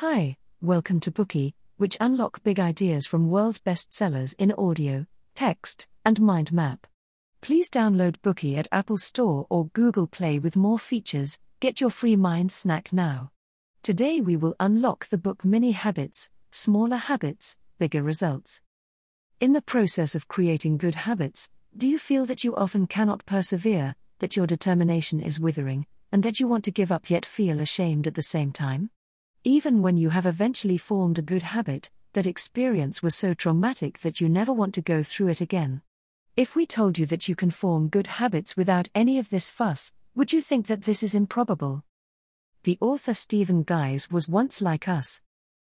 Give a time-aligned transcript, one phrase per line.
[0.00, 6.20] Hi, welcome to Bookey, which unlock big ideas from world bestsellers in audio, text, and
[6.20, 6.86] mind map.
[7.40, 11.40] Please download Bookey at Apple Store or Google Play with more features.
[11.60, 13.30] Get your free mind snack now.
[13.82, 18.60] Today we will unlock the book Mini Habits, Smaller Habits, Bigger Results.
[19.40, 23.94] In the process of creating good habits, do you feel that you often cannot persevere,
[24.18, 28.06] that your determination is withering, and that you want to give up yet feel ashamed
[28.06, 28.90] at the same time?
[29.46, 34.20] Even when you have eventually formed a good habit, that experience was so traumatic that
[34.20, 35.82] you never want to go through it again.
[36.36, 39.94] If we told you that you can form good habits without any of this fuss,
[40.16, 41.84] would you think that this is improbable?
[42.64, 45.20] The author Stephen Guise was once like us.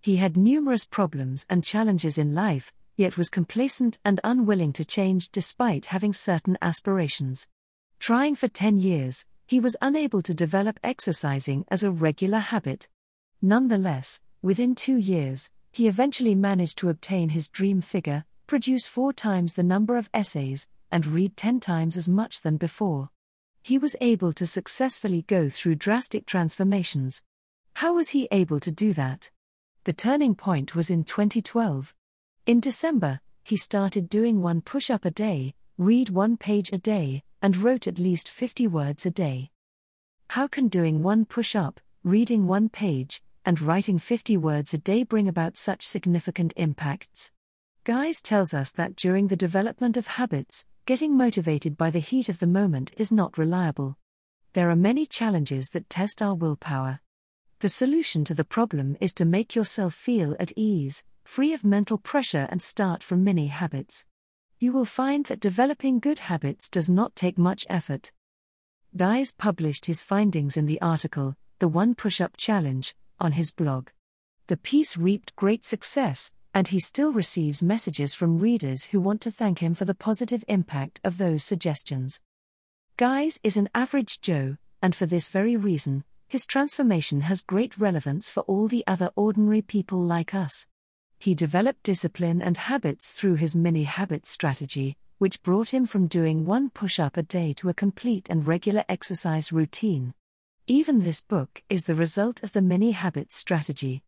[0.00, 5.30] He had numerous problems and challenges in life, yet was complacent and unwilling to change
[5.32, 7.48] despite having certain aspirations.
[7.98, 12.88] Trying for 10 years, he was unable to develop exercising as a regular habit.
[13.46, 19.52] Nonetheless, within two years, he eventually managed to obtain his dream figure, produce four times
[19.52, 23.10] the number of essays, and read ten times as much than before.
[23.62, 27.22] He was able to successfully go through drastic transformations.
[27.74, 29.30] How was he able to do that?
[29.84, 31.94] The turning point was in 2012.
[32.46, 37.22] In December, he started doing one push up a day, read one page a day,
[37.42, 39.50] and wrote at least 50 words a day.
[40.30, 45.02] How can doing one push up, reading one page, and writing 50 words a day
[45.02, 47.30] bring about such significant impacts?
[47.84, 52.38] Guise tells us that during the development of habits, getting motivated by the heat of
[52.38, 53.98] the moment is not reliable.
[54.54, 57.00] There are many challenges that test our willpower.
[57.60, 61.98] The solution to the problem is to make yourself feel at ease, free of mental
[61.98, 64.06] pressure, and start from mini habits.
[64.58, 68.12] You will find that developing good habits does not take much effort.
[68.96, 73.88] Guise published his findings in the article, The One Push Up Challenge, on his blog.
[74.46, 79.30] The piece reaped great success, and he still receives messages from readers who want to
[79.30, 82.22] thank him for the positive impact of those suggestions.
[82.96, 88.30] Guise is an average Joe, and for this very reason, his transformation has great relevance
[88.30, 90.66] for all the other ordinary people like us.
[91.18, 96.44] He developed discipline and habits through his mini habit strategy, which brought him from doing
[96.44, 100.12] one push up a day to a complete and regular exercise routine.
[100.66, 104.02] Even this book is the result of the mini habits strategy.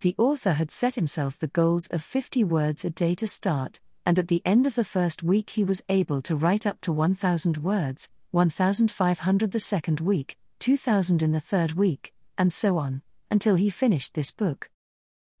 [0.00, 4.18] The author had set himself the goals of 50 words a day to start, and
[4.18, 7.58] at the end of the first week he was able to write up to 1,000
[7.58, 13.68] words, 1,500 the second week, 2,000 in the third week, and so on, until he
[13.68, 14.70] finished this book.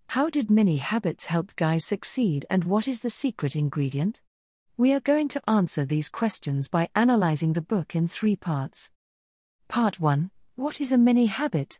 [0.08, 4.20] How did mini habits help Guise succeed and what is the secret ingredient?
[4.76, 8.90] We are going to answer these questions by analyzing the book in three parts.
[9.68, 11.78] Part 1 what is a mini habit?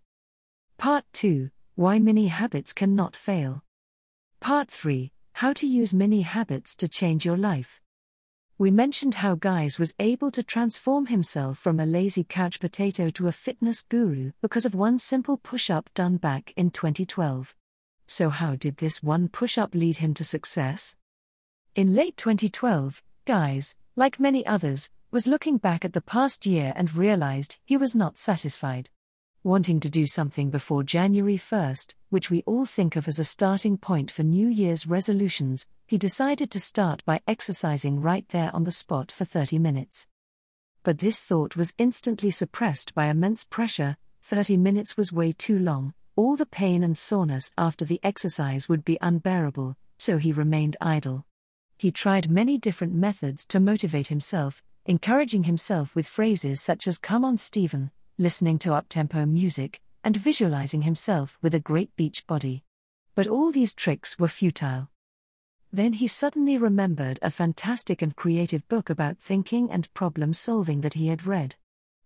[0.77, 3.65] Part 2 Why mini habits cannot fail.
[4.39, 7.81] Part 3 How to use mini habits to change your life.
[8.57, 13.27] We mentioned how Guise was able to transform himself from a lazy couch potato to
[13.27, 17.57] a fitness guru because of one simple push up done back in 2012.
[18.07, 20.95] So, how did this one push up lead him to success?
[21.75, 26.95] In late 2012, Guise, like many others, was looking back at the past year and
[26.95, 28.91] realized he was not satisfied.
[29.43, 33.79] Wanting to do something before January 1st, which we all think of as a starting
[33.79, 38.73] point for New Year's resolutions, he decided to start by exercising right there on the
[38.73, 40.09] spot for 30 minutes.
[40.83, 45.95] But this thought was instantly suppressed by immense pressure 30 minutes was way too long,
[46.15, 51.25] all the pain and soreness after the exercise would be unbearable, so he remained idle.
[51.79, 57.23] He tried many different methods to motivate himself, encouraging himself with phrases such as Come
[57.23, 62.65] on, Stephen, listening to uptempo music, and visualizing himself with a great beach body.
[63.15, 64.89] But all these tricks were futile.
[65.71, 70.95] Then he suddenly remembered a fantastic and creative book about thinking and problem solving that
[70.95, 71.57] he had read.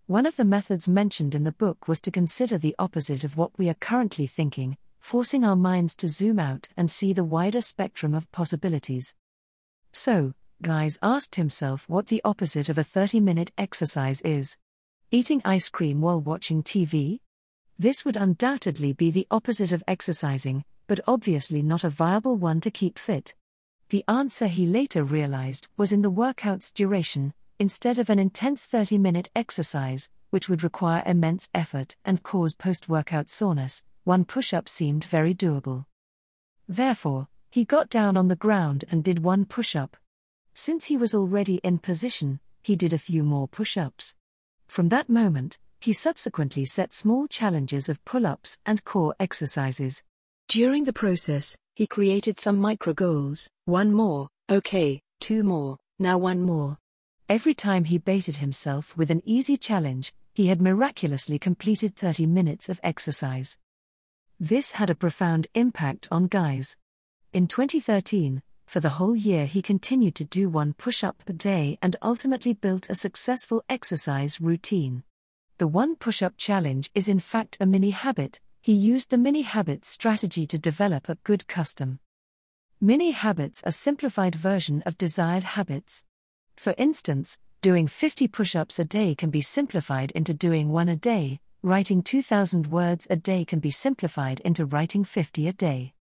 [0.06, 3.56] One of the methods mentioned in the book was to consider the opposite of what
[3.56, 8.12] we are currently thinking, forcing our minds to zoom out and see the wider spectrum
[8.12, 9.14] of possibilities.
[9.92, 14.56] So, Guise asked himself what the opposite of a 30 minute exercise is.
[15.10, 17.18] Eating ice cream while watching TV?
[17.78, 22.70] This would undoubtedly be the opposite of exercising, but obviously not a viable one to
[22.70, 23.34] keep fit.
[23.88, 28.98] The answer he later realized was in the workout's duration, instead of an intense 30
[28.98, 34.68] minute exercise, which would require immense effort and cause post workout soreness, one push up
[34.68, 35.86] seemed very doable.
[36.68, 39.96] Therefore, he got down on the ground and did one push up.
[40.54, 44.14] Since he was already in position, he did a few more push ups.
[44.66, 50.02] From that moment, he subsequently set small challenges of pull ups and core exercises.
[50.48, 56.42] During the process, he created some micro goals one more, okay, two more, now one
[56.42, 56.78] more.
[57.28, 62.68] Every time he baited himself with an easy challenge, he had miraculously completed 30 minutes
[62.68, 63.58] of exercise.
[64.38, 66.76] This had a profound impact on Guise.
[67.32, 68.42] In 2013,
[68.72, 72.54] for the whole year, he continued to do one push up per day and ultimately
[72.54, 75.02] built a successful exercise routine.
[75.58, 78.40] The one push up challenge is in fact a mini habit.
[78.62, 81.98] He used the mini habits strategy to develop a good custom.
[82.80, 86.04] Mini habits are simplified version of desired habits.
[86.56, 90.96] For instance, doing 50 push ups a day can be simplified into doing one a
[90.96, 95.92] day, writing 2000 words a day can be simplified into writing 50 a day.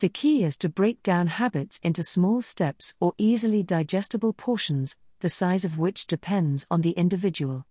[0.00, 5.28] The key is to break down habits into small steps or easily digestible portions, the
[5.28, 7.66] size of which depends on the individual.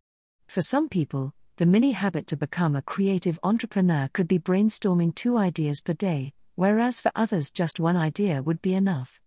[0.48, 5.40] For some people, the mini habit to become a creative entrepreneur could be brainstorming two
[5.40, 9.20] ideas per day, whereas for others, just one idea would be enough.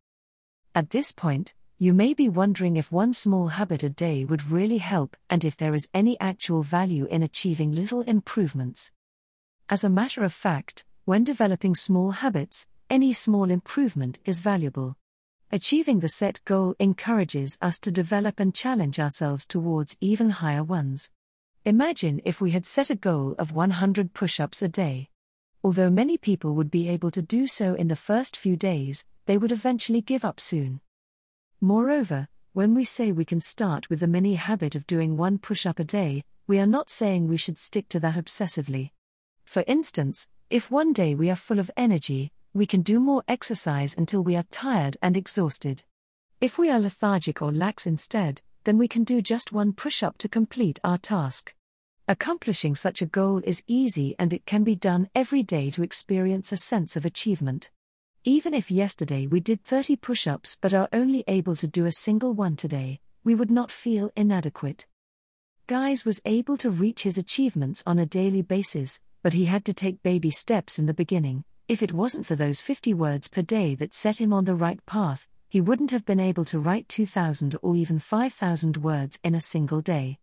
[0.73, 4.79] At this point, you may be wondering if one small habit a day would really
[4.79, 8.93] help and if there is any actual value in achieving little improvements.
[9.69, 14.99] As a matter of fact, when developing small habits, any small improvement is valuable.
[15.51, 21.09] Achieving the set goal encourages us to develop and challenge ourselves towards even higher ones.
[21.65, 25.09] Imagine if we had set a goal of 100 push ups a day.
[25.65, 29.39] Although many people would be able to do so in the first few days, they
[29.39, 30.83] would eventually give up soon.
[31.63, 35.65] Moreover, when we say we can start with the mini habit of doing one push
[35.65, 38.91] up a day, we are not saying we should stick to that obsessively.
[39.47, 43.97] For instance, if one day we are full of energy, we can do more exercise
[43.97, 45.85] until we are tired and exhausted.
[46.41, 50.19] If we are lethargic or lax instead, then we can do just one push up
[50.19, 51.55] to complete our task.
[52.09, 56.53] Accomplishing such a goal is easy and it can be done every day to experience
[56.53, 57.71] a sense of achievement.
[58.25, 61.93] Even if yesterday we did 30 push ups but are only able to do a
[61.93, 64.87] single one today, we would not feel inadequate.
[65.69, 69.73] Guise was able to reach his achievements on a daily basis, but he had to
[69.73, 73.75] take baby steps in the beginning, if it wasn't for those 50 words per day
[73.77, 77.57] that set him on the right path, he wouldn't have been able to write 2,000
[77.63, 80.19] or even 5,000 words in a single day.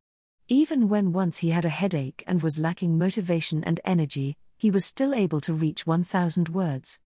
[0.48, 4.86] Even when once he had a headache and was lacking motivation and energy, he was
[4.86, 7.00] still able to reach 1,000 words.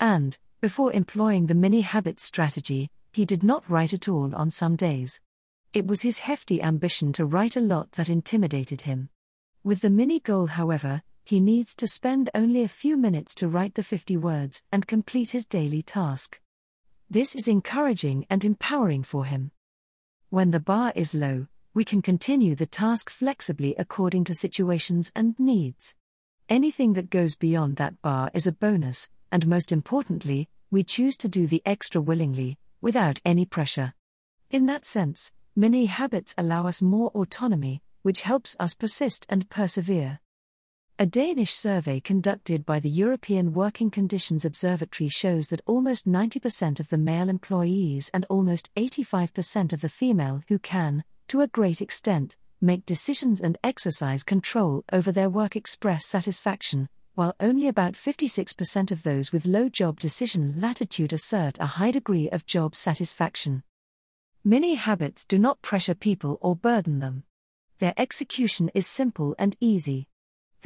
[0.00, 4.76] And, before employing the mini habits strategy, he did not write at all on some
[4.76, 5.20] days.
[5.72, 9.10] It was his hefty ambition to write a lot that intimidated him.
[9.62, 13.74] With the mini goal, however, he needs to spend only a few minutes to write
[13.74, 16.40] the 50 words and complete his daily task.
[17.10, 19.50] This is encouraging and empowering for him.
[20.30, 25.36] When the bar is low, we can continue the task flexibly according to situations and
[25.36, 25.96] needs.
[26.48, 31.28] Anything that goes beyond that bar is a bonus, and most importantly, we choose to
[31.28, 33.94] do the extra willingly, without any pressure.
[34.52, 40.20] In that sense, mini habits allow us more autonomy, which helps us persist and persevere.
[40.98, 46.88] A Danish survey conducted by the European Working Conditions Observatory shows that almost 90% of
[46.88, 52.36] the male employees and almost 85% of the female who can, to a great extent,
[52.62, 59.02] make decisions and exercise control over their work express satisfaction, while only about 56% of
[59.02, 63.62] those with low job decision latitude assert a high degree of job satisfaction.
[64.42, 67.24] Many habits do not pressure people or burden them.
[67.80, 70.08] Their execution is simple and easy.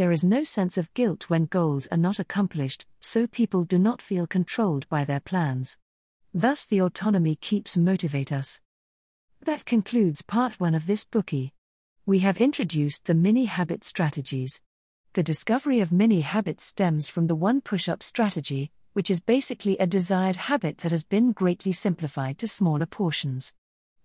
[0.00, 4.00] There is no sense of guilt when goals are not accomplished, so people do not
[4.00, 5.76] feel controlled by their plans.
[6.32, 8.60] Thus, the autonomy keeps motivate us.
[9.42, 11.52] That concludes part one of this Bookey.
[12.06, 14.62] We have introduced the mini habit strategies.
[15.12, 19.76] The discovery of mini habits stems from the one push up strategy, which is basically
[19.76, 23.52] a desired habit that has been greatly simplified to smaller portions.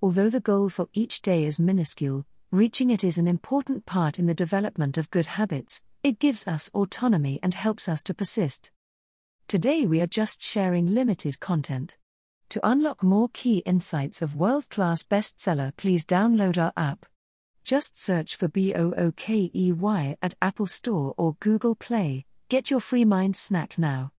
[0.02, 2.26] Although the goal for each day is minuscule,
[2.56, 6.72] Reaching it is an important part in the development of good habits, it gives us
[6.74, 8.72] autonomy and helps us to persist.
[9.50, 11.98] Today we are just sharing limited content.
[12.48, 17.06] To unlock more key insights of world class bestseller, please download our app.
[17.66, 22.24] Just search for B O O K E Y at Apple Store or Google Play.
[22.48, 24.14] Get your free mind snack now.